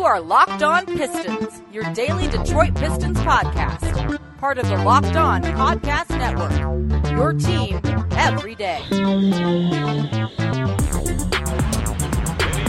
[0.00, 4.18] You are Locked On Pistons, your daily Detroit Pistons podcast.
[4.38, 6.58] Part of the Locked On Podcast Network.
[7.10, 7.82] Your team
[8.12, 8.80] every day.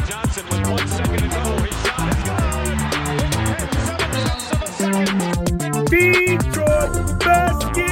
[0.10, 1.66] Johnson with one second to go.
[1.86, 2.16] Shot
[5.80, 5.90] good.
[5.90, 7.91] Detroit basketball.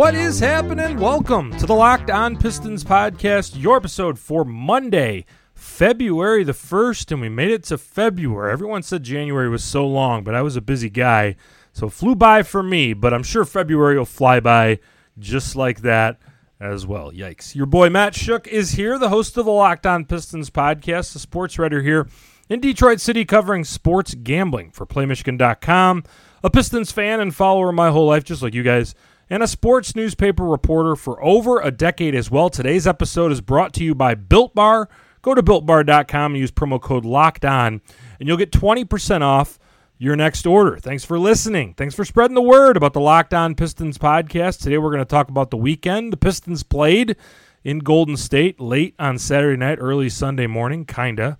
[0.00, 0.98] What is happening?
[0.98, 7.20] Welcome to the Locked On Pistons podcast, your episode for Monday, February the 1st, and
[7.20, 8.50] we made it to February.
[8.50, 11.36] Everyone said January was so long, but I was a busy guy,
[11.74, 14.78] so flew by for me, but I'm sure February will fly by
[15.18, 16.18] just like that
[16.58, 17.12] as well.
[17.12, 17.54] Yikes.
[17.54, 21.18] Your boy Matt Schoch is here, the host of the Locked On Pistons podcast, the
[21.18, 22.08] sports writer here
[22.48, 26.04] in Detroit City covering sports gambling for PlayMichigan.com,
[26.42, 28.94] a Pistons fan and follower my whole life, just like you guys
[29.30, 32.50] and a sports newspaper reporter for over a decade as well.
[32.50, 34.88] Today's episode is brought to you by Built Bar.
[35.22, 37.80] Go to builtbar.com and use promo code locked on,
[38.18, 39.58] and you'll get 20% off
[39.98, 40.78] your next order.
[40.78, 41.74] Thanks for listening.
[41.74, 44.60] Thanks for spreading the word about the Locked On Pistons podcast.
[44.60, 46.12] Today we're going to talk about the weekend.
[46.12, 47.16] The Pistons played
[47.62, 51.38] in Golden State late on Saturday night, early Sunday morning, kinda.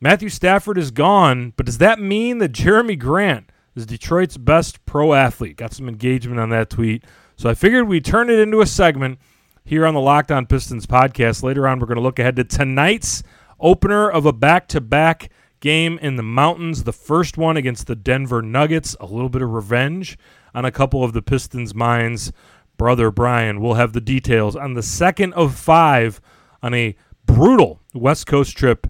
[0.00, 5.14] Matthew Stafford is gone, but does that mean that Jerami Grant is Detroit's best pro
[5.14, 5.56] athlete.
[5.56, 7.04] Got some engagement on that tweet.
[7.36, 9.20] So I figured we'd turn it into a segment
[9.64, 11.42] here on the Locked On Pistons podcast.
[11.44, 13.22] Later on, we're going to look ahead to tonight's
[13.60, 16.82] opener of a back to back game in the mountains.
[16.82, 18.96] The first one against the Denver Nuggets.
[18.98, 20.18] A little bit of revenge
[20.54, 22.32] on a couple of the Pistons' minds.
[22.76, 26.20] Brother Brian will have the details on the second of five
[26.62, 28.88] on a brutal West Coast trip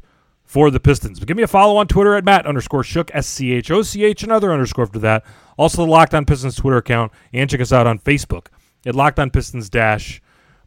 [0.48, 1.20] for the Pistons.
[1.20, 3.82] But give me a follow on Twitter at Matt underscore Schoch, S C H O
[3.82, 5.24] C H, another underscore after that.
[5.56, 8.46] Also, the Locked On Pistons Twitter account, and check us out on Facebook
[8.86, 10.20] at Locked On Pistons dash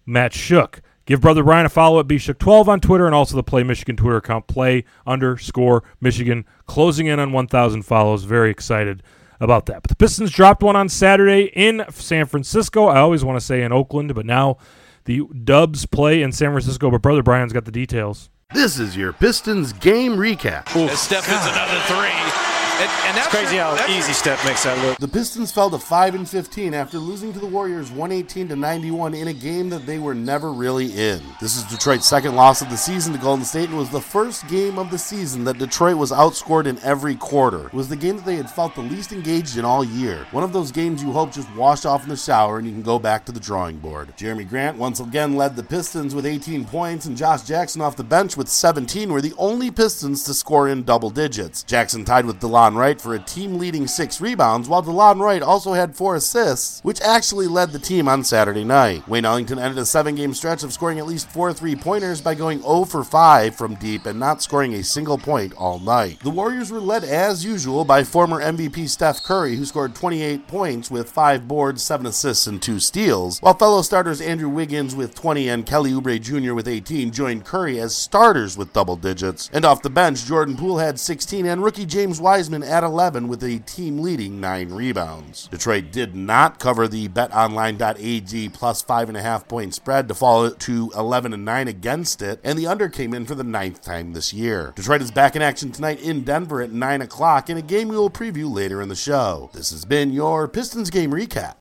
[0.06, 0.80] Matt Schoch.
[1.08, 4.18] Give Brother Brian a follow at BSchoch12 on Twitter and also the Play Michigan Twitter
[4.18, 8.24] account, Play underscore Michigan, closing in on 1,000 follows.
[8.24, 9.02] Very excited
[9.40, 9.82] about that.
[9.82, 12.86] But the Pistons dropped one on Saturday in San Francisco.
[12.86, 14.58] I always want to say in Oakland, but now
[15.06, 16.92] the Dubs play in San Francisco.
[16.92, 18.30] But Brother Brian's got the details.
[18.54, 20.68] This is your Pistons game recap.
[20.96, 22.41] Steph hits another three.
[22.82, 24.98] And, and that's Crazy how that's- easy step makes that look.
[24.98, 29.14] The Pistons fell to 5 and 15 after losing to the Warriors 118 to 91
[29.14, 31.22] in a game that they were never really in.
[31.40, 34.48] This is Detroit's second loss of the season to Golden State and was the first
[34.48, 37.68] game of the season that Detroit was outscored in every quarter.
[37.68, 40.26] It was the game that they had felt the least engaged in all year.
[40.32, 42.82] One of those games you hope just washed off in the shower and you can
[42.82, 44.12] go back to the drawing board.
[44.18, 48.04] Jerami Grant once again led the Pistons with 18 points and Josh Jackson off the
[48.04, 51.62] bench with 17 were the only Pistons to score in double digits.
[51.64, 55.74] Jackson tied with Delon Wright for a team leading six rebounds, while Delon Wright also
[55.74, 59.08] had four assists, which actually led the team on Saturday night.
[59.08, 62.36] Wayne Ellington ended a seven game stretch of scoring at least four three pointers by
[62.36, 66.20] going 0 for 5 from deep and not scoring a single point all night.
[66.22, 70.92] The Warriors were led as usual by former MVP Steph Curry, who scored 28 points
[70.92, 75.50] with five boards, seven assists, and two steals, while fellow starters Andrew Wiggins with 20
[75.50, 76.54] and Kelly Oubre Jr.
[76.54, 79.50] with 18 joined Curry as starters with double digits.
[79.54, 83.44] And off the bench, Jordan Poole had 16 and rookie James Wiseman at 11 with
[83.44, 85.48] a team leading 9 rebounds.
[85.48, 91.46] Detroit did not cover the betonline.ag plus 5.5 point spread to fall to 11 and
[91.46, 94.74] 9 against it, and the under came in for the ninth time this year.
[94.76, 97.98] Detroit is back in action tonight in Denver at 9 o'clock in a game we
[97.98, 99.50] will preview later in the show.
[99.54, 101.56] This has been your Pistons game recap.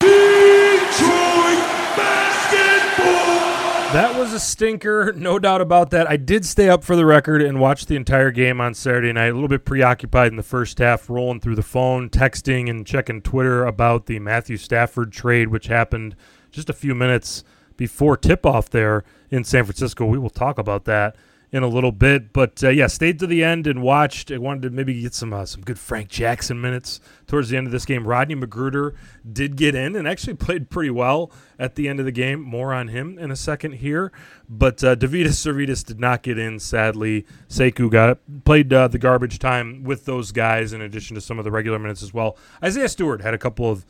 [3.92, 6.08] That was a stinker, no doubt about that.
[6.08, 9.30] I did stay up for the record and watch the entire game on Saturday night.
[9.30, 13.20] A little bit preoccupied in the first half, rolling through the phone, texting, and checking
[13.20, 16.14] Twitter about the Matthew Stafford trade, which happened
[16.52, 17.42] just a few minutes
[17.76, 20.06] before tip off there in San Francisco.
[20.06, 21.16] We will talk about that
[21.52, 24.30] in a little bit, but uh, yeah, stayed to the end and watched.
[24.30, 27.66] I wanted to maybe get some uh, some good Frank Jackson minutes towards the end
[27.66, 28.06] of this game.
[28.06, 28.94] Rodney McGruder
[29.30, 32.40] did get in and actually played pretty well at the end of the game.
[32.40, 34.12] More on him in a second here,
[34.48, 36.60] but uh, Deividas Sirvydis did not get in.
[36.60, 41.38] Sadly, Sekou got played uh, the garbage time with those guys in addition to some
[41.38, 42.36] of the regular minutes as well.
[42.62, 43.84] Isaiah Stewart had a couple of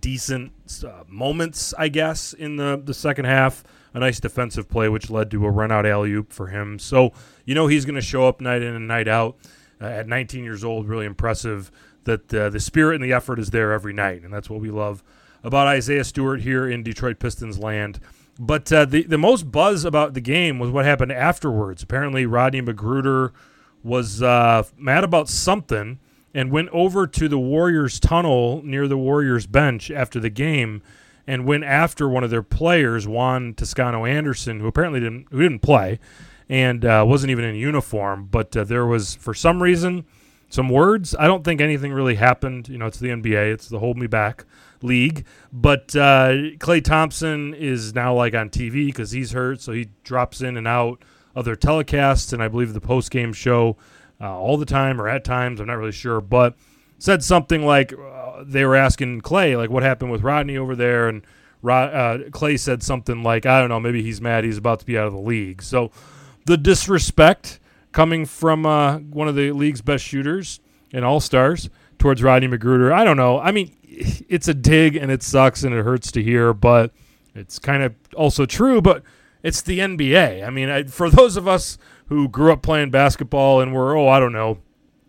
[0.00, 0.52] decent
[0.84, 3.64] uh, moments, I guess, in the the second half.
[3.96, 6.78] A nice defensive play, which led to a run out alley oop for him.
[6.78, 7.12] So
[7.46, 9.38] you know he's going to show up night in and night out.
[9.80, 11.70] Uh, at 19 years old, really impressive
[12.04, 14.70] that uh, the spirit and the effort is there every night, and that's what we
[14.70, 15.02] love
[15.42, 18.00] about Isaiah Stewart here in Detroit Pistons land.
[18.38, 21.82] But uh, the the most buzz about the game was what happened afterwards.
[21.82, 23.32] Apparently, Rodney McGruder
[23.82, 26.00] was uh, mad about something
[26.34, 30.82] and went over to the Warriors tunnel near the Warriors bench after the game
[31.26, 35.60] and went after one of their players, Juan Toscano Anderson, who apparently didn't who didn't
[35.60, 35.98] play
[36.48, 38.28] and uh, wasn't even in uniform.
[38.30, 40.04] But uh, there was, for some reason,
[40.48, 41.14] some words.
[41.18, 42.68] I don't think anything really happened.
[42.68, 44.44] You know, it's the NBA, it's the hold me back
[44.82, 45.24] league.
[45.52, 50.40] But uh, Klay Thompson is now like on TV because he's hurt, so he drops
[50.40, 51.02] in and out
[51.34, 53.76] of their telecasts, and I believe the post game show
[54.20, 55.60] uh, all the time or at times.
[55.60, 56.56] I'm not really sure, but
[56.98, 61.08] said something like uh, they were asking Klay like what happened with Rodney over there,
[61.08, 61.22] and
[61.62, 64.86] Rod, uh, Klay said something like I don't know, maybe he's mad he's about to
[64.86, 65.62] be out of the league.
[65.62, 65.90] So
[66.46, 67.60] the disrespect
[67.92, 70.60] coming from uh, one of the league's best shooters
[70.92, 72.92] and all stars towards Rodney McGruder.
[72.92, 73.40] I don't know.
[73.40, 76.92] I mean, it's a dig and it sucks and it hurts to hear, but
[77.34, 78.80] it's kind of also true.
[78.80, 79.02] But
[79.42, 80.46] it's the NBA.
[80.46, 81.78] I mean, I, for those of us
[82.08, 84.58] who grew up playing basketball and were, oh, I don't know,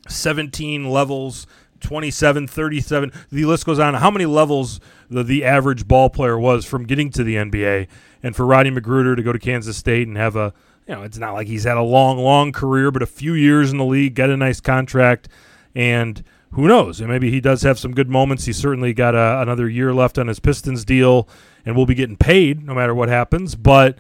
[0.08, 1.48] 17 levels,
[1.80, 3.94] 27, 37, the list goes on.
[3.96, 4.80] How many levels
[5.10, 7.88] the, the average ball player was from getting to the NBA?
[8.24, 10.54] And for Rodney McGruder to go to Kansas State and have a
[10.88, 13.72] you know, it's not like he's had a long, long career, but a few years
[13.72, 15.28] in the league, get a nice contract,
[15.76, 17.02] and who knows?
[17.02, 18.46] Maybe he does have some good moments.
[18.46, 21.28] He certainly got a, another year left on his Pistons deal,
[21.66, 23.56] and will be getting paid no matter what happens.
[23.56, 23.98] But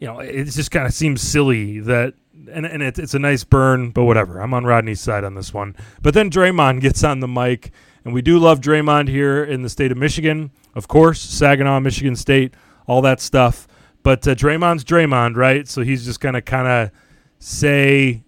[0.00, 2.14] you know, it just kind of seems silly that,
[2.52, 4.40] and, and it, it's a nice burn, but whatever.
[4.40, 5.76] I'm on Rodney's side on this one.
[6.02, 7.70] But then Draymond gets on the mic,
[8.04, 12.16] and we do love Draymond here in the state of Michigan, of course, Saginaw, Michigan
[12.16, 12.54] State,
[12.86, 13.66] all that stuff.
[14.02, 15.66] But uh, Draymond's Draymond, right?
[15.66, 16.90] So he's just gonna kind of
[17.38, 18.22] say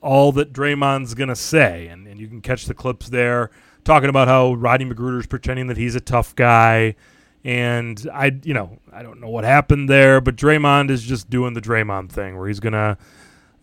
[0.00, 3.50] all that Draymond's gonna say, and, and you can catch the clips there
[3.84, 6.96] talking about how Rodney McGruder's pretending that he's a tough guy.
[7.44, 11.52] And I, you know, I don't know what happened there, but Draymond is just doing
[11.52, 12.98] the Draymond thing where he's gonna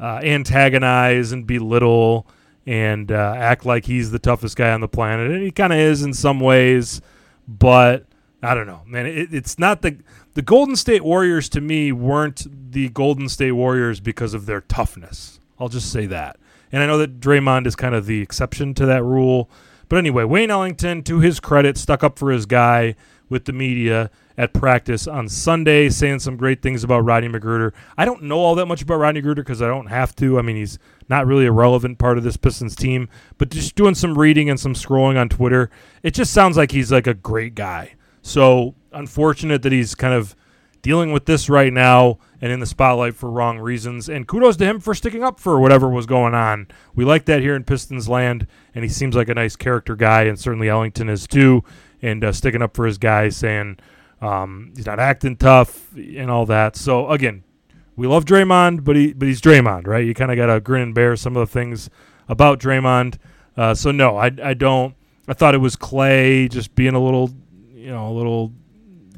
[0.01, 2.27] uh, antagonize and belittle
[2.65, 5.79] and uh, act like he's the toughest guy on the planet, and he kind of
[5.79, 7.01] is in some ways.
[7.47, 8.05] But
[8.43, 9.05] I don't know, man.
[9.05, 9.97] It, it's not the
[10.33, 15.39] the Golden State Warriors to me weren't the Golden State Warriors because of their toughness.
[15.59, 16.37] I'll just say that.
[16.71, 19.49] And I know that Draymond is kind of the exception to that rule.
[19.89, 22.95] But anyway, Wayne Ellington, to his credit, stuck up for his guy
[23.27, 27.73] with the media at practice on Sunday, saying some great things about Rodney McGruder.
[27.97, 30.39] I don't know all that much about Rodney McGruder because I don't have to.
[30.39, 30.79] I mean, he's
[31.09, 34.59] not really a relevant part of this Pistons team, but just doing some reading and
[34.59, 35.69] some scrolling on Twitter,
[36.03, 37.95] it just sounds like he's like a great guy.
[38.21, 40.35] So unfortunate that he's kind of
[40.81, 44.09] dealing with this right now and in the spotlight for wrong reasons.
[44.09, 46.67] And kudos to him for sticking up for whatever was going on.
[46.95, 50.23] We like that here in Pistons land, and he seems like a nice character guy,
[50.23, 51.63] and certainly Ellington is too,
[52.01, 53.77] and uh, sticking up for his guys, saying
[54.21, 56.75] um, he's not acting tough and all that.
[56.75, 57.43] So again,
[57.95, 60.05] we love Draymond, but he but he's Draymond, right?
[60.05, 61.89] You kind of got to grin and bear some of the things
[62.29, 63.17] about Draymond.
[63.57, 64.95] Uh, so no, I I don't.
[65.27, 67.31] I thought it was Klay just being a little,
[67.73, 68.53] you know, a little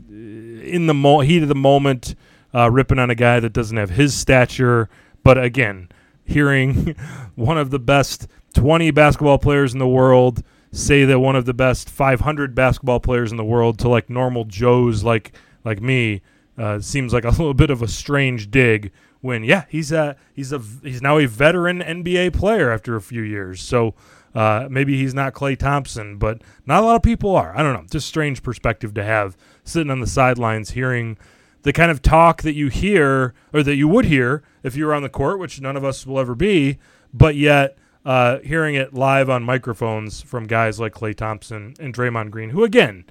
[0.09, 2.15] in the mo- heat of the moment,
[2.53, 4.89] uh, ripping on a guy that doesn't have his stature.
[5.23, 5.89] But again,
[6.25, 6.95] hearing
[7.35, 10.43] one of the best 20 basketball players in the world
[10.73, 14.43] say that one of the best 500 basketball players in the world to like normal
[14.43, 15.31] Joes like
[15.63, 16.21] like me
[16.57, 18.91] uh, seems like a little bit of a strange dig.
[19.21, 23.21] When yeah, he's a he's a he's now a veteran NBA player after a few
[23.21, 23.61] years.
[23.61, 23.93] So
[24.35, 27.55] uh, maybe he's not Klay Thompson, but not a lot of people are.
[27.55, 27.85] I don't know.
[27.89, 31.17] Just strange perspective to have sitting on the sidelines hearing
[31.61, 34.93] the kind of talk that you hear or that you would hear if you were
[34.93, 36.79] on the court, which none of us will ever be,
[37.13, 42.31] but yet uh, hearing it live on microphones from guys like Klay Thompson and Draymond
[42.31, 43.05] Green, who again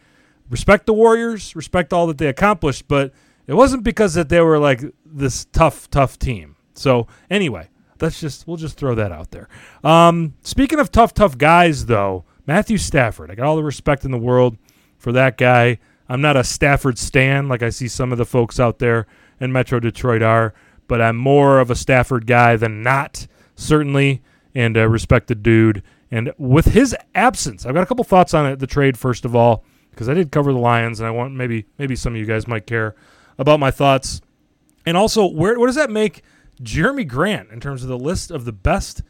[0.51, 3.13] respect the Warriors, respect all that they accomplished, but
[3.47, 6.57] it wasn't because that they were like this tough, tough team.
[6.75, 7.69] So anyway,
[8.01, 9.49] let's just we'll just throw that out there.
[9.83, 13.31] Um, speaking of tough, tough guys, though, Matthew Stafford.
[13.31, 14.59] I got all the respect in the world
[14.99, 15.79] for that guy.
[16.09, 19.07] I'm not a Stafford stan like I see some of the folks out there
[19.41, 20.53] in Metro Detroit are,
[20.87, 24.23] but I'm more of a Stafford guy than not, certainly,
[24.55, 25.83] and uh, respect the dude.
[26.11, 29.35] And with his absence, I've got a couple thoughts on it, the trade first of
[29.35, 32.27] all, because I did cover the Lions, and I want maybe maybe some of you
[32.27, 32.95] guys might care
[33.39, 34.21] about my thoughts.
[34.85, 36.23] And also, where what does that make
[36.63, 39.03] Jerami Grant in terms of the list of the best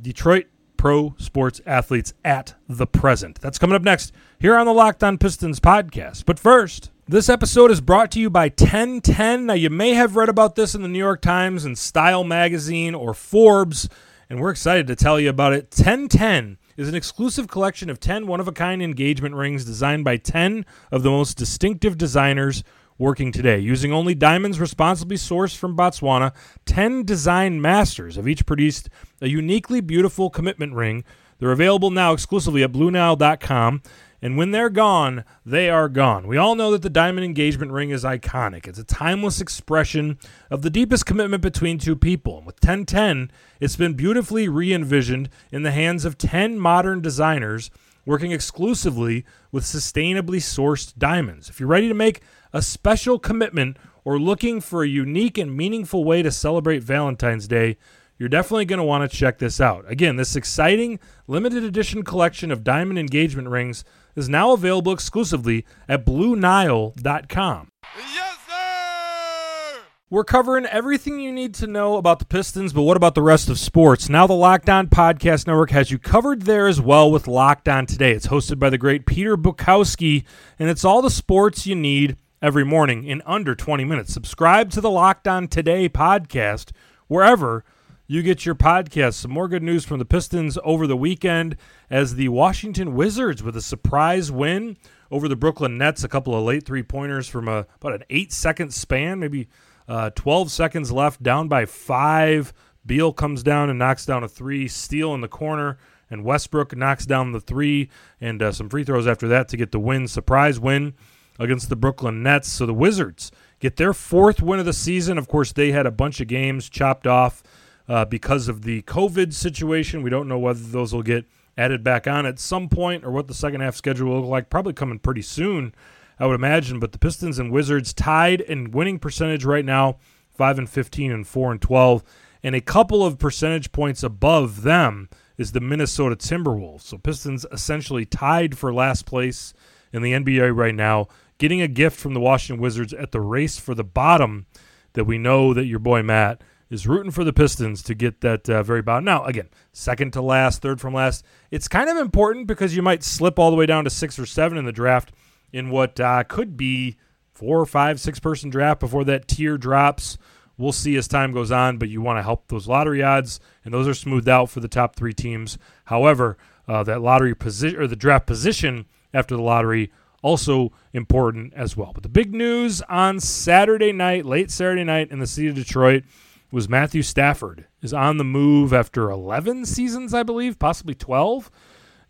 [0.00, 3.40] Detroit pro sports athletes at the present.
[3.40, 6.24] That's coming up next here on the Locked On Pistons podcast.
[6.24, 9.46] But first, this episode is brought to you by 1010.
[9.46, 12.94] Now, you may have read about this in the New York Times and Style Magazine
[12.94, 13.88] or Forbes,
[14.28, 15.72] and we're excited to tell you about it.
[15.76, 20.16] 1010 is an exclusive collection of 10 one of a kind engagement rings designed by
[20.16, 22.62] 10 of the most distinctive designers
[22.98, 23.58] working today.
[23.58, 26.34] Using only diamonds responsibly sourced from Botswana,
[26.66, 28.88] 10 design masters have each produced
[29.20, 31.04] a uniquely beautiful commitment ring.
[31.38, 33.82] They're available now exclusively at BlueNile.com.
[34.20, 36.26] And when they're gone, they are gone.
[36.26, 38.66] We all know that the diamond engagement ring is iconic.
[38.66, 40.18] It's a timeless expression
[40.50, 42.38] of the deepest commitment between two people.
[42.38, 47.70] And with 1010, it's been beautifully re envisioned in the hands of 10 modern designers
[48.04, 51.50] working exclusively with sustainably sourced diamonds.
[51.50, 52.22] If you're ready to make
[52.54, 57.76] a special commitment or looking for a unique and meaningful way to celebrate Valentine's Day,
[58.18, 59.84] you're definitely going to want to check this out.
[59.88, 63.84] Again, this exciting limited edition collection of diamond engagement rings
[64.16, 67.70] is now available exclusively at BlueNile.com.
[67.96, 69.80] Yes, sir!
[70.10, 73.48] We're covering everything you need to know about the Pistons, but what about the rest
[73.48, 74.08] of sports?
[74.08, 77.86] Now, the Locked On Podcast Network has you covered there as well with Locked On
[77.86, 78.12] Today.
[78.12, 80.24] It's hosted by the great Peter Bukowski,
[80.58, 84.12] and it's all the sports you need every morning in under 20 minutes.
[84.12, 86.70] Subscribe to the Locked On Today podcast
[87.06, 87.64] wherever
[88.10, 89.14] you get your podcast.
[89.14, 91.56] Some more good news from the Pistons over the weekend
[91.90, 94.78] as the Washington Wizards with a surprise win
[95.10, 96.02] over the Brooklyn Nets.
[96.04, 99.46] A couple of late three pointers from a, about an eight second span, maybe
[99.86, 102.54] uh, 12 seconds left, down by five.
[102.86, 104.68] Beal comes down and knocks down a three.
[104.68, 105.76] Steal in the corner,
[106.08, 107.90] and Westbrook knocks down the three
[108.22, 110.08] and uh, some free throws after that to get the win.
[110.08, 110.94] Surprise win
[111.38, 112.48] against the Brooklyn Nets.
[112.48, 115.18] So the Wizards get their fourth win of the season.
[115.18, 117.42] Of course, they had a bunch of games chopped off
[117.88, 120.02] uh, because of the COVID situation.
[120.02, 121.26] We don't know whether those will get
[121.56, 124.50] added back on at some point or what the second half schedule will look like.
[124.50, 125.74] Probably coming pretty soon,
[126.18, 126.78] I would imagine.
[126.78, 129.98] But the Pistons and Wizards tied in winning percentage right now,
[130.30, 132.04] five and fifteen and four and twelve,
[132.42, 136.82] and a couple of percentage points above them is the Minnesota Timberwolves.
[136.82, 139.54] So Pistons essentially tied for last place
[139.92, 141.06] in the NBA right now,
[141.38, 144.46] getting a gift from the Washington Wizards at the race for the bottom
[144.94, 148.48] that we know that your boy Matt is rooting for the Pistons to get that
[148.48, 149.04] uh, very bottom.
[149.04, 151.24] Now, again, second to last, third from last.
[151.50, 154.26] It's kind of important because you might slip all the way down to six or
[154.26, 155.12] seven in the draft
[155.52, 156.96] in what uh, could be
[157.32, 160.18] four or five, six person draft before that tier drops.
[160.58, 163.72] We'll see as time goes on, but you want to help those lottery odds, and
[163.72, 165.56] those are smoothed out for the top three teams.
[165.84, 171.76] However, uh, that lottery position or the draft position after the lottery also important as
[171.76, 171.92] well.
[171.94, 176.02] But the big news on Saturday night, late Saturday night in the city of Detroit,
[176.50, 181.50] was Matthew Stafford is on the move after 11 seasons, I believe, possibly 12,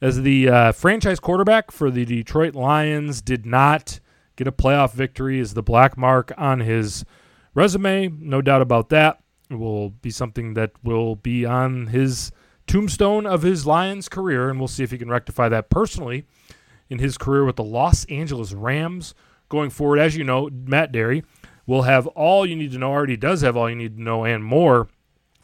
[0.00, 3.21] as the uh, franchise quarterback for the Detroit Lions.
[3.21, 3.99] Did not
[4.37, 7.04] get a playoff victory, is the black mark on his
[7.54, 8.09] resume.
[8.09, 9.21] No doubt about that.
[9.50, 12.30] It will be something that will be on his
[12.66, 16.26] tombstone of his Lions career, and we'll see if he can rectify that personally
[16.88, 19.14] in his career with the Los Angeles Rams
[19.49, 19.99] going forward.
[19.99, 21.25] As you know, Matt Derry
[21.68, 24.25] will have all you need to know, already does have all you need to know
[24.25, 24.88] and more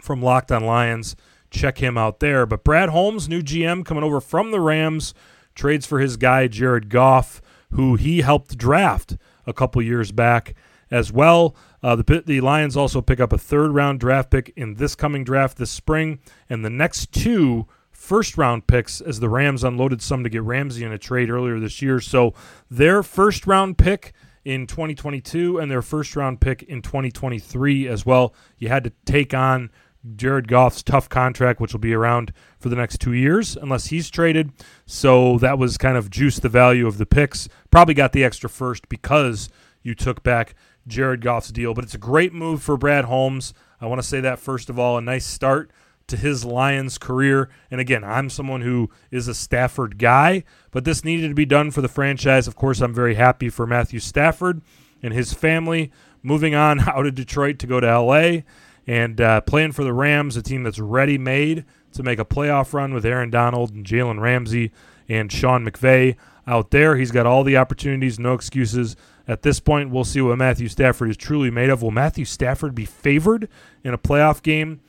[0.01, 1.15] from Locked on Lions.
[1.51, 2.47] Check him out there.
[2.47, 5.15] But Brad Holmes, new GM coming over from the Rams,
[5.55, 10.55] trades for his guy, Jared Goff, who he helped draft a couple years back
[10.91, 11.55] as well.
[11.83, 15.25] Uh, the, the Lions also pick up a third round draft pick in this coming
[15.25, 20.25] draft this spring, and the next two first round picks as the Rams unloaded some
[20.25, 22.01] to get Ramsey in a trade earlier this year.
[22.01, 22.33] So
[22.71, 24.15] their first round pick
[24.45, 28.35] in 2022 and their first round pick in 2023 as well.
[28.59, 29.71] You had to take on
[30.17, 34.11] Jared Goff's tough contract, which will be around for the next two years unless he's
[34.11, 34.53] traded.
[34.87, 37.49] So that was kind of juice the value of the picks.
[37.71, 39.49] Probably got the extra first because
[39.83, 40.55] you took back
[40.87, 41.73] Jared Goff's deal.
[41.73, 43.55] But it's a great move for Brad Holmes.
[43.81, 45.71] I want to say that first of all, a nice start
[46.07, 47.51] to his Lions career.
[47.71, 51.71] And again, I'm someone who is a Stafford guy, but this needed to be done
[51.71, 52.47] for the franchise.
[52.47, 54.63] Of course, I'm very happy for Matthew Stafford
[55.03, 55.91] and his family
[56.23, 58.43] moving on out of Detroit to go to LA
[58.87, 62.73] and uh, playing for the Rams, a team that's ready made to make a playoff
[62.73, 64.73] run with Aaron Donald and Jalen Ramsey
[65.09, 66.97] and Sean McVay out there.
[66.97, 68.97] He's got all the opportunities, no excuses.
[69.27, 71.83] At this point, we'll see what Matthew Stafford is truly made of.
[71.83, 73.49] Will Matthew Stafford be favored
[73.83, 74.81] in a playoff game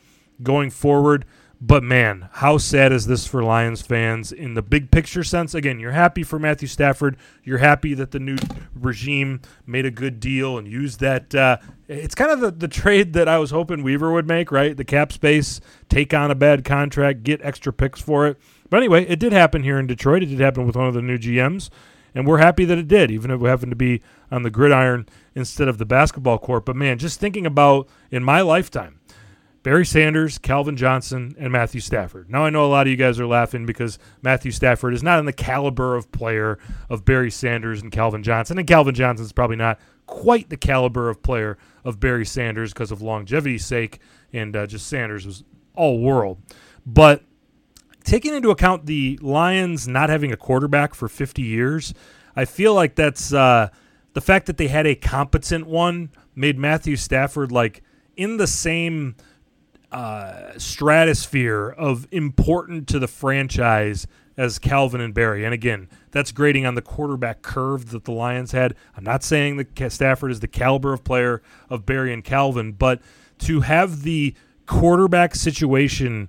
[0.44, 1.26] going forward.
[1.62, 5.56] But man, how sad is this for Lions fans in the big picture sense?
[5.56, 7.18] Again, you're happy for Matthew Stafford.
[7.44, 8.38] You're happy that the new
[8.76, 11.34] regime made a good deal and used that.
[11.34, 14.76] Uh, it's kind of the, the trade that I was hoping Weaver would make, right?
[14.76, 18.38] The cap space, take on a bad contract, get extra picks for it.
[18.70, 20.24] But anyway, it did happen here in Detroit.
[20.24, 21.70] It did happen with one of the new GMs.
[22.14, 24.02] And we're happy that it did, even if it happened to be
[24.32, 26.66] on the gridiron instead of the basketball court.
[26.66, 29.00] But man, just thinking about in my lifetime,
[29.66, 32.30] Barry Sanders, Calvin Johnson, and Matthew Stafford.
[32.30, 35.18] Now I know a lot of you guys are laughing because Matthew Stafford is not
[35.18, 39.32] in the caliber of player of Barry Sanders and Calvin Johnson, and Calvin Johnson is
[39.32, 43.98] probably not quite the caliber of player of Barry Sanders because of longevity's sake,
[44.32, 45.44] and uh, just Sanders was
[45.74, 46.38] all world.
[46.86, 47.24] But
[48.04, 51.92] taking into account the Lions not having a quarterback for 50 years,
[52.36, 53.70] I feel like that's uh,
[54.14, 57.82] the fact that they had a competent one made Matthew Stafford like
[58.16, 59.16] in the same
[59.96, 65.46] uh, stratosphere of important to the franchise as Calvin and Barry.
[65.46, 68.76] And again, that's grading on the quarterback curve that the Lions had.
[68.98, 73.00] I'm not saying that Stafford is the caliber of player of Barry and Calvin, but
[73.40, 74.36] to have the
[74.66, 76.28] quarterback situation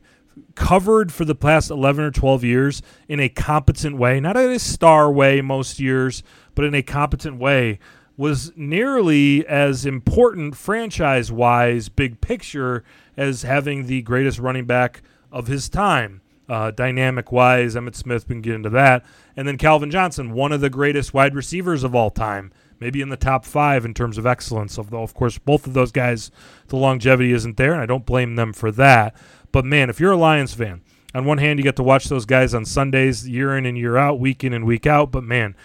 [0.55, 4.61] covered for the past 11 or 12 years in a competent way, not in a
[4.61, 6.23] star way most years,
[6.55, 7.81] but in a competent way,
[8.17, 12.83] was nearly as important franchise wise, big picture,
[13.17, 16.21] as having the greatest running back of his time.
[16.49, 19.05] Uh, dynamic wise, Emmitt Smith we can get into that.
[19.37, 23.09] And then Calvin Johnson, one of the greatest wide receivers of all time, maybe in
[23.09, 24.79] the top five in terms of excellence.
[24.79, 26.31] Although, of course, both of those guys,
[26.69, 29.17] the longevity isn't there, and I don't blame them for that.
[29.51, 30.83] But man, if you're a Lions fan,
[31.15, 33.97] on one hand, you get to watch those guys on Sundays, year in and year
[33.97, 35.11] out, week in and week out.
[35.11, 35.57] But man,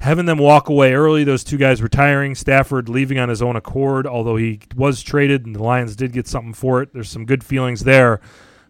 [0.00, 4.06] having them walk away early, those two guys retiring, Stafford leaving on his own accord,
[4.06, 6.92] although he was traded and the Lions did get something for it.
[6.92, 8.20] There's some good feelings there,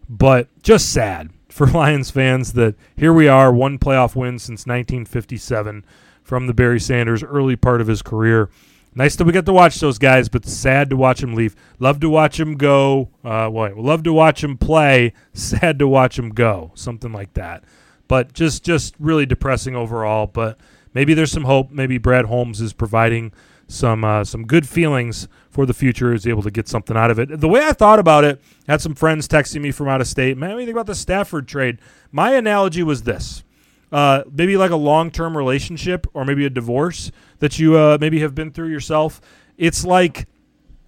[0.07, 5.85] but just sad for Lions fans that here we are, one playoff win since 1957
[6.23, 8.49] from the Barry Sanders early part of his career.
[8.95, 11.55] Nice that we get to watch those guys, but sad to watch him leave.
[11.77, 13.09] Love to watch him go.
[13.23, 13.77] Uh, what?
[13.77, 15.13] Love to watch him play.
[15.33, 16.71] Sad to watch him go.
[16.73, 17.63] Something like that.
[18.07, 20.25] But just just really depressing overall.
[20.25, 20.59] But
[20.93, 21.71] maybe there's some hope.
[21.71, 23.31] Maybe Brad Holmes is providing
[23.67, 26.13] some uh, some good feelings for the future.
[26.13, 27.39] Is able to get something out of it.
[27.39, 30.37] The way I thought about it, had some friends texting me from out of state.
[30.37, 31.79] Man, what you think about the Stafford trade?
[32.11, 33.43] My analogy was this:
[33.91, 38.19] uh, maybe like a long term relationship or maybe a divorce that you uh, maybe
[38.19, 39.21] have been through yourself.
[39.57, 40.27] It's like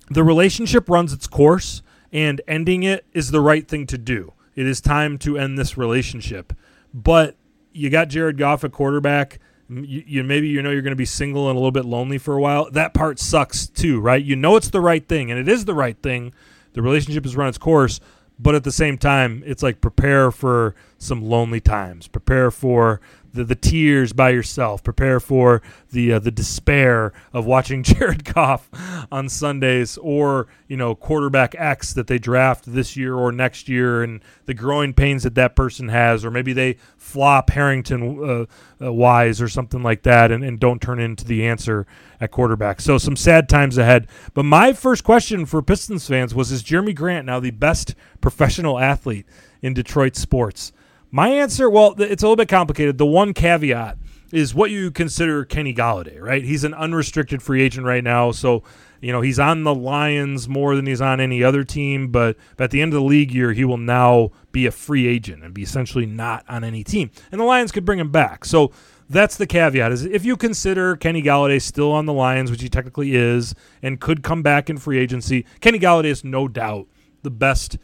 [0.10, 1.82] the relationship runs its course
[2.12, 4.34] and ending it is the right thing to do.
[4.56, 6.54] It is time to end this relationship.
[6.94, 7.38] But
[7.72, 9.40] you got Jared Goff at quarterback.
[9.72, 12.18] You, you maybe you know you're going to be single and a little bit lonely
[12.18, 12.70] for a while.
[12.72, 14.22] That part sucks too, right?
[14.24, 16.34] You know it's the right thing and it is the right thing.
[16.74, 18.00] The relationship has run its course,
[18.38, 22.08] but at the same time, it's like prepare for some lonely times.
[22.08, 23.00] Prepare for
[23.34, 24.84] the, the tears by yourself.
[24.84, 28.70] Prepare for the uh, the despair of watching Jared Goff
[29.12, 34.04] on Sundays, or you know quarterback X that they draft this year or next year,
[34.04, 38.92] and the growing pains that that person has, or maybe they flop Harrington uh, uh,
[38.92, 41.86] Wise or something like that, and, and don't turn into the answer
[42.20, 42.82] at quarterback.
[42.82, 44.08] So some sad times ahead.
[44.34, 48.80] But my first question for Pistons fans was: Is Jerami Grant now the best professional
[48.80, 49.26] athlete
[49.62, 50.72] in Detroit sports?
[51.14, 52.98] My answer, well, it's a little bit complicated.
[52.98, 53.98] The one caveat
[54.32, 56.42] is what you consider Kenny Golladay, right?
[56.42, 58.64] He's an unrestricted free agent right now, so
[59.02, 62.14] you know he's on the Lions more than he's on any other team.
[62.14, 65.44] But, at the end of the league year, he will now be a free agent
[65.44, 68.46] and be essentially not on any team, and the Lions could bring him back.
[68.46, 68.72] So
[69.10, 72.70] that's the caveat: is if you consider Kenny Golladay still on the Lions, which he
[72.70, 76.88] technically is, and could come back in free agency, Kenny Golladay is no doubt
[77.24, 77.78] the best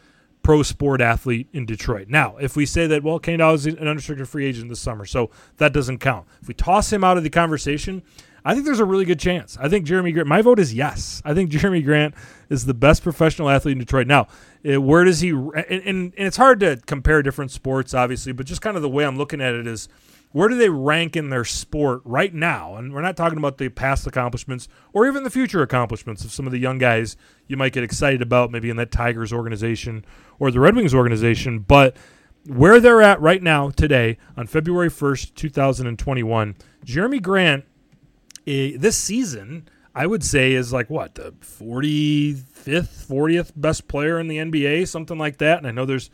[0.47, 2.07] pro sport athlete in Detroit.
[2.07, 5.05] Now, if we say that, well, Kane Dow is an unrestricted free agent this summer,
[5.05, 6.25] so that doesn't count.
[6.41, 8.01] If we toss him out of the conversation,
[8.45, 9.57] I think there's a really good chance.
[9.59, 11.21] I think Jerami Grant, my vote is yes.
[11.25, 12.15] I think Jerami Grant
[12.49, 14.07] is the best professional athlete in Detroit.
[14.07, 14.27] Now,
[14.63, 18.45] eh, where does he, and, and, and it's hard to compare different sports, obviously, but
[18.45, 19.89] just kind of the way I'm looking at it is,
[20.31, 22.75] where do they rank in their sport right now?
[22.75, 26.45] And we're not talking about the past accomplishments or even the future accomplishments of some
[26.45, 27.15] of the young guys
[27.47, 30.05] you might get excited about, maybe in that Tigers organization
[30.39, 31.59] or the Red Wings organization.
[31.59, 31.95] But
[32.45, 37.65] where they're at right now, today, on February 1st, 2021, Jerami Grant,
[38.45, 44.27] eh, this season, I would say is like what, the 45th, 40th best player in
[44.27, 45.57] the NBA, something like that.
[45.57, 46.09] And I know there's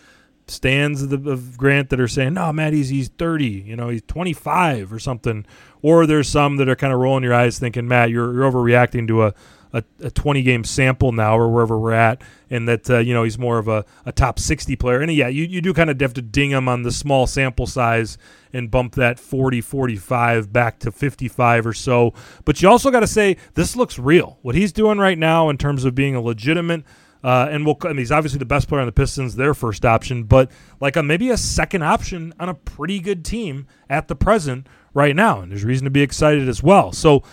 [0.48, 3.90] stands of, the, of Grant that are saying, "No, Matt, he's he's 30, you know,
[3.90, 5.46] he's 25 or something,"
[5.82, 9.08] or there's some that are kind of rolling your eyes, thinking, "Matt, you're, you're overreacting
[9.08, 9.34] to a,
[9.74, 13.24] a, a 20 game sample now, or wherever we're at, and that uh, you know
[13.24, 16.00] he's more of a, a top 60 player." And yeah, you, you do kind of
[16.02, 18.18] have to ding him on the small sample size
[18.52, 22.14] and bump that 40, 45 back to 55 or so.
[22.46, 24.38] But you also got to say this looks real.
[24.42, 26.84] What he's doing right now in terms of being a legitimate
[27.24, 30.52] uh, and we'll, he's obviously the best player on the Pistons, their first option, but
[30.80, 35.16] like a maybe a second option on a pretty good team at the present right
[35.16, 35.42] now.
[35.42, 36.92] And there's reason to be excited as well.
[36.92, 37.24] So,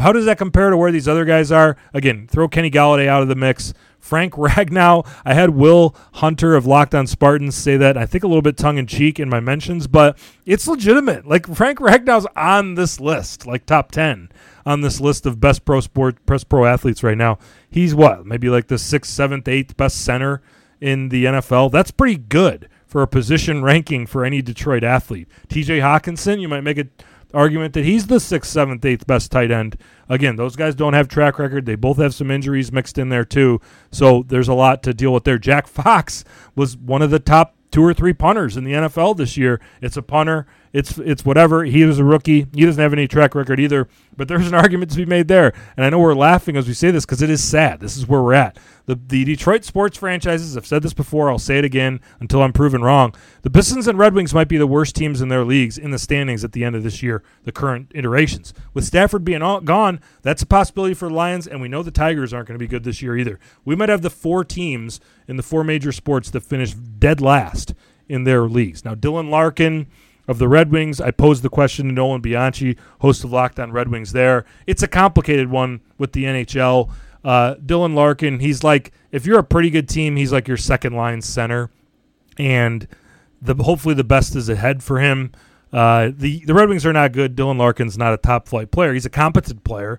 [0.00, 1.76] how does that compare to where these other guys are?
[1.94, 3.72] Again, throw Kenny Golladay out of the mix.
[4.00, 5.06] Frank Ragnow.
[5.24, 8.56] I had Will Hunter of Locked On Spartans say that, I think a little bit
[8.56, 11.26] tongue in cheek in my mentions, but it's legitimate.
[11.26, 14.30] Like Frank Ragnow's on this list, like top 10
[14.66, 17.38] on this list of best pro sport, best pro athletes right now.
[17.70, 20.42] He's what, maybe like the sixth, seventh, eighth best center
[20.80, 21.70] in the NFL.
[21.70, 25.28] That's pretty good for for a position ranking for any Detroit athlete.
[25.48, 26.90] TJ Hockenson, you might make an
[27.34, 29.76] argument that he's the sixth, seventh, eighth best tight end.
[30.08, 31.66] Again, those guys don't have track record.
[31.66, 33.60] They both have some injuries mixed in there too.
[33.90, 35.36] So there's a lot to deal with there.
[35.36, 36.24] Jack Fox
[36.54, 39.60] was one of the top two or three punters in the NFL this year.
[39.82, 40.46] It's a punter.
[40.76, 41.64] It's it's whatever.
[41.64, 42.46] He was a rookie.
[42.52, 43.88] He doesn't have any track record either.
[44.14, 45.54] But there's an argument to be made there.
[45.74, 47.80] And I know we're laughing as we say this because it is sad.
[47.80, 48.58] This is where we're at.
[48.84, 50.54] The the Detroit sports franchises.
[50.54, 51.30] I've said this before.
[51.30, 53.14] I'll say it again until I'm proven wrong.
[53.40, 55.98] The Pistons and Red Wings might be the worst teams in their leagues in the
[55.98, 57.22] standings at the end of this year.
[57.44, 61.46] The current iterations with Stafford being all, gone, that's a possibility for the Lions.
[61.46, 63.40] And we know the Tigers aren't going to be good this year either.
[63.64, 67.72] We might have the four teams in the four major sports that finish dead last
[68.08, 68.84] in their leagues.
[68.84, 69.86] Now Dylan Larkin
[70.28, 71.00] of the Red Wings.
[71.00, 74.12] I posed the question to Nolan Bianchi, host of Locked On Red Wings.
[74.12, 76.90] There, it's a complicated one with the NHL.
[77.24, 80.94] Uh, Dylan Larkin, he's like if you're a pretty good team, he's like your second
[80.94, 81.70] line center,
[82.38, 82.86] and
[83.42, 85.32] the hopefully the best is ahead for him.
[85.72, 87.36] Uh, the the Red Wings are not good.
[87.36, 88.92] Dylan Larkin's not a top flight player.
[88.94, 89.98] He's a competent player,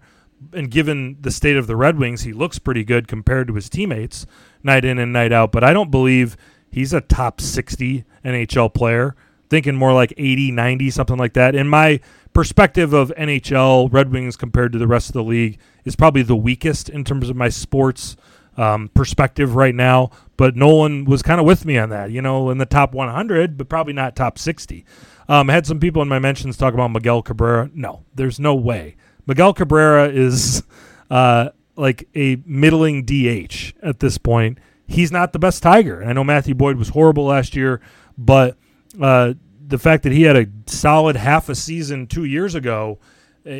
[0.54, 3.70] and given the state of the Red Wings, he looks pretty good compared to his
[3.70, 4.26] teammates
[4.63, 5.52] night in and night out.
[5.52, 6.38] But I don't believe
[6.72, 9.16] he's a top 60 NHL player.
[9.49, 11.55] Thinking more like 80, 90, something like that.
[11.55, 11.99] In my
[12.33, 16.36] perspective of NHL, Red Wings compared to the rest of the league is probably the
[16.36, 18.17] weakest in terms of my sports
[18.57, 20.12] um, perspective right now.
[20.36, 23.57] But Nolan was kind of with me on that, you know, in the top 100,
[23.57, 24.86] but probably not top 60.
[25.29, 27.69] Um, I had some people in my mentions talk about Miguel Cabrera.
[27.73, 28.95] No, there's no way.
[29.25, 30.63] Miguel Cabrera is
[31.10, 34.60] uh, like a middling DH at this point.
[34.88, 35.99] He's not the best Tiger.
[35.99, 37.81] And I know Matthew Boyd was horrible last year,
[38.17, 38.57] but
[39.02, 39.34] uh,
[39.65, 43.00] the fact that he had a solid half a season two years ago,
[43.45, 43.52] uh,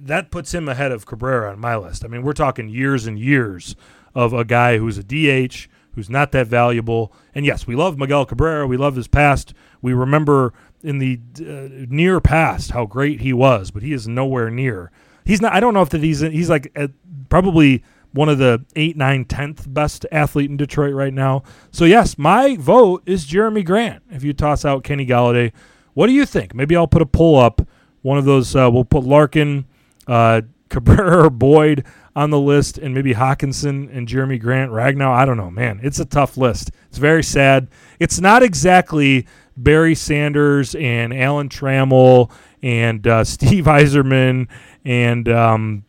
[0.00, 2.04] that puts him ahead of Cabrera on my list.
[2.04, 3.76] I mean, we're talking years and years
[4.14, 7.12] of a guy who's a DH, who's not that valuable.
[7.34, 8.66] And yes, we love Miguel Cabrera.
[8.66, 9.54] We love his past.
[9.82, 14.50] We remember in the uh, near past how great he was, but he is nowhere
[14.50, 14.90] near.
[15.24, 15.52] He's not.
[15.52, 16.90] I don't know if that he's he's like at
[17.28, 17.82] probably
[18.16, 21.42] one of the eight, nine, tenth best athlete in Detroit right now.
[21.70, 24.02] So yes, my vote is Jerami Grant.
[24.10, 25.52] If you toss out Kenny Golladay,
[25.94, 26.54] what do you think?
[26.54, 27.62] Maybe I'll put a pull up.
[28.02, 28.54] One of those.
[28.54, 29.66] Uh, we'll put Larkin,
[30.06, 35.10] uh, Cabrera, Boyd on the list, and maybe Hockenson and Jerami Grant, Ragnow.
[35.10, 35.80] I don't know, man.
[35.82, 36.70] It's a tough list.
[36.88, 37.68] It's very sad.
[38.00, 39.26] It's not exactly
[39.56, 42.30] Barry Sanders and Alan Trammell
[42.62, 44.48] and uh, Steve Yzerman
[44.84, 45.84] and um,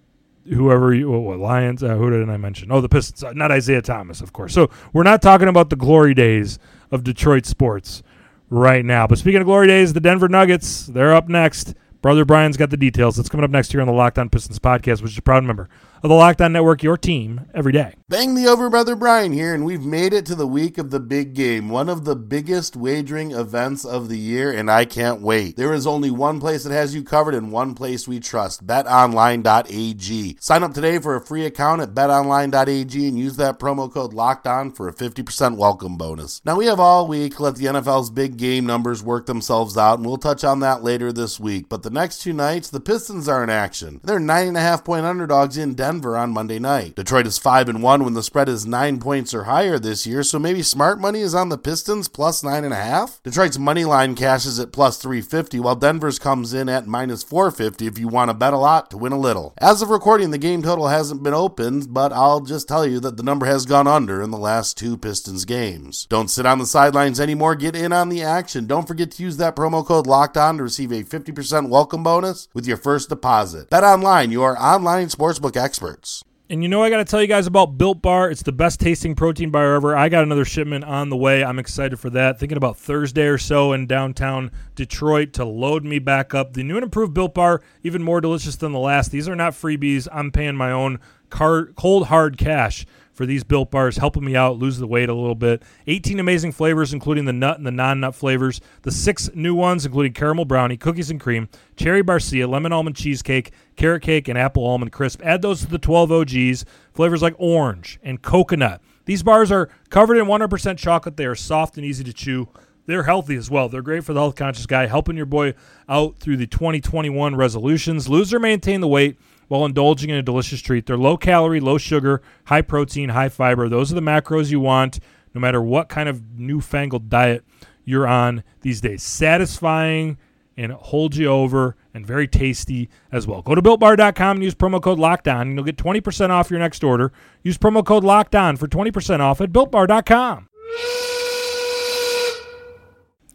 [0.53, 2.71] whoever you, what, what Lions, uh, who did I mention?
[2.71, 4.53] Oh, the Pistons, uh, not Isiah Thomas, of course.
[4.53, 6.60] So we're not talking about the glory days
[6.91, 8.03] of Detroit sports
[8.49, 9.07] right now.
[9.07, 11.75] But speaking of glory days, the Denver Nuggets, they're up next.
[12.01, 13.17] Brother Brian's got the details.
[13.17, 15.43] That's coming up next here on the Locked On Pistons podcast, which is a proud
[15.43, 15.69] member
[16.07, 17.93] of the Locked On Network, your team every day.
[18.07, 21.01] Bang the over, brother Brian here, and we've made it to the week of the
[21.01, 25.57] big game, one of the biggest wagering events of the year, and I can't wait.
[25.57, 30.37] There is only one place that has you covered and one place we trust betonline.ag.
[30.39, 34.47] Sign up today for a free account at betonline.ag and use that promo code locked
[34.47, 36.41] on for a 50% welcome bonus.
[36.45, 40.07] Now, we have all week let the NFL's big game numbers work themselves out, and
[40.07, 41.67] we'll touch on that later this week.
[41.67, 43.99] But the next two nights, the Pistons are in action.
[44.05, 46.95] They're 9.5 point underdogs in Denver on Monday night.
[46.95, 50.21] Detroit is 5 and 1 when the spread is 9 points or higher this year,
[50.21, 53.23] so maybe smart money is on the Pistons plus 9.5.
[53.23, 57.97] Detroit's money line cashes at plus 350, while Denver's comes in at minus 450 if
[57.97, 59.53] you want to bet a lot to win a little.
[59.57, 63.17] As of recording, the game total hasn't been opened, but I'll just tell you that
[63.17, 66.05] the number has gone under in the last two Pistons games.
[66.10, 68.67] Don't sit on the sidelines anymore, get in on the action.
[68.67, 72.47] Don't forget to use that promo code locked on to receive a 50% welcome bonus
[72.53, 73.69] with your first deposit.
[73.69, 76.23] Bet online, your online sportsbook experts.
[76.49, 78.31] And you know, I got to tell you guys about Built Bar.
[78.31, 79.97] It's the best tasting protein bar ever.
[79.97, 81.43] I got another shipment on the way.
[81.43, 82.39] I'm excited for that.
[82.39, 86.53] Thinking about Thursday or so in downtown Detroit to load me back up.
[86.53, 89.11] The new and improved Built Bar, even more delicious than the last.
[89.11, 90.07] These are not freebies.
[90.11, 92.85] I'm paying my own car- cold hard cash
[93.17, 95.63] for these built bars, helping me out lose the weight a little bit.
[95.88, 98.62] 18 amazing flavors, including the nut and the non nut flavors.
[98.84, 103.51] The six new ones, including caramel brownie, cookies and cream, cherry barcia, lemon almond cheesecake,
[103.75, 105.19] carrot cake, and apple almond crisp.
[105.25, 106.65] Add those to the 12 OGs.
[106.93, 108.82] Flavors like orange and coconut.
[109.06, 111.17] These bars are covered in 100% chocolate.
[111.17, 112.49] They are soft and easy to chew.
[112.86, 113.67] They're healthy as well.
[113.67, 115.56] They're great for the health conscious guy, helping your boy
[115.89, 118.08] out through the 2021 resolutions.
[118.08, 120.86] Lose or maintain the weight while indulging in a delicious treat.
[120.86, 123.69] They're low calorie, low sugar, high protein, high fiber.
[123.69, 124.99] Those are the macros you want
[125.33, 127.43] no matter what kind of newfangled diet
[127.83, 129.03] you're on these days.
[129.03, 130.17] Satisfying
[130.57, 133.41] and holds you over and very tasty as well.
[133.43, 136.83] Go to builtbar.com and use promo code lockdown and you'll get 20% off your next
[136.83, 137.13] order.
[137.43, 140.49] Use promo code lockdown for 20% off at builtbar.com.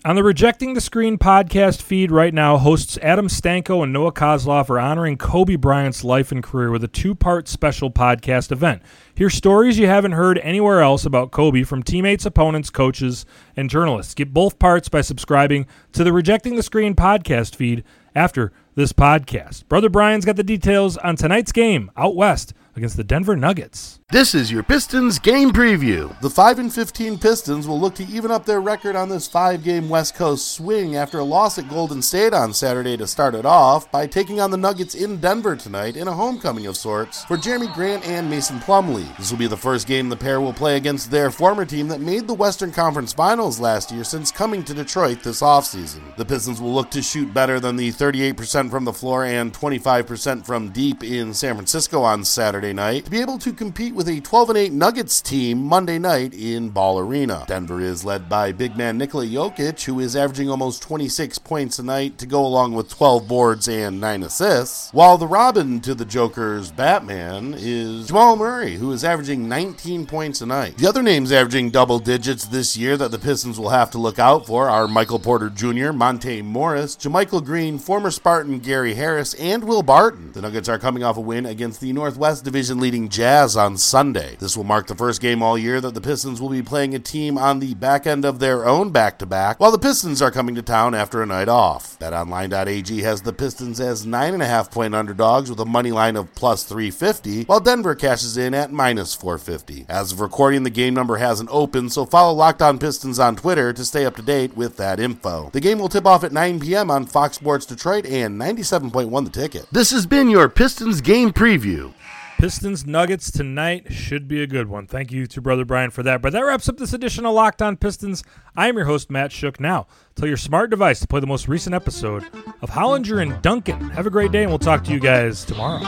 [0.05, 4.69] On the Rejecting the Screen podcast feed right now, hosts Adam Stanko and Noah Kozlov
[4.69, 8.83] are honoring Kobe Bryant's life and career with a two part special podcast event.
[9.15, 14.15] Hear stories you haven't heard anywhere else about Kobe from teammates, opponents, coaches, and journalists.
[14.15, 19.69] Get both parts by subscribing to the Rejecting the Screen podcast feed after this podcast.
[19.69, 24.00] Brother Brian's got the details on tonight's game out west against the Denver Nuggets.
[24.11, 26.18] This is your Pistons game preview.
[26.20, 29.88] The 5 and 15 Pistons will look to even up their record on this 5-game
[29.88, 33.90] West Coast swing after a loss at Golden State on Saturday to start it off
[33.90, 37.72] by taking on the Nuggets in Denver tonight in a homecoming of sorts for Jerami
[37.74, 39.16] Grant and Mason Plumlee.
[39.16, 42.00] This will be the first game the pair will play against their former team that
[42.00, 46.14] made the Western Conference Finals last year since coming to Detroit this offseason.
[46.16, 50.44] The Pistons will look to shoot better than the 38% from the floor and 25%
[50.44, 54.20] from deep in San Francisco on Saturday night to be able to compete with a
[54.20, 57.44] 12 and 8 Nuggets team Monday night in Ball Arena.
[57.48, 61.83] Denver is led by big man Nikola Jokic, who is averaging almost 26 points a
[61.83, 66.05] night to go along with 12 boards and 9 assists, while the Robin to the
[66.05, 70.77] Joker's Batman is Jamal Murray, who is averaging 19 points a night.
[70.77, 74.18] The other names averaging double digits this year that the Pistons will have to look
[74.18, 79.64] out for are Michael Porter Jr., Monte Morris, JaMychal Green, former Spartan Gary Harris, and
[79.64, 80.33] Will Barton.
[80.33, 84.37] The Nuggets are coming off a win against the Northwest Division leading Jazz on Sunday.
[84.38, 86.99] This will mark the first game all year that the Pistons will be playing a
[86.99, 90.31] team on the back end of their own back to back, while the Pistons are
[90.31, 91.99] coming to town after a night off.
[91.99, 97.45] BetOnline.ag has the Pistons as 9.5 point underdogs with a money line of plus 350,
[97.45, 99.87] while Denver cashes in at minus 450.
[99.88, 103.73] As of recording, the game number hasn't opened, so follow Locked On Pistons on Twitter
[103.73, 105.49] to stay up to date with that info.
[105.55, 106.91] The game will tip off at 9 p.m.
[106.91, 109.67] on Fox Sports Detroit and 97.1 the ticket.
[109.73, 111.95] This has been your Pistons game preview.
[112.42, 114.88] Pistons Nuggets tonight should be a good one.
[114.88, 116.20] Thank you to Brother Brian for that.
[116.20, 118.24] But that wraps up this edition of Locked On Pistons.
[118.57, 119.61] I am your host, Matt Schoch.
[119.61, 122.24] Now, tell your smart device to play the most recent episode
[122.61, 123.90] of Hollinger and Duncan.
[123.90, 125.78] Have a great day, and we'll talk to you guys tomorrow.